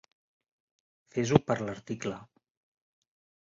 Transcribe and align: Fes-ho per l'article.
Fes-ho 1.17 1.41
per 1.51 1.59
l'article. 1.67 2.17